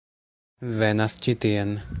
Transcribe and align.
Venas 0.79 1.19
ĉi 1.27 1.37
tien! 1.45 1.79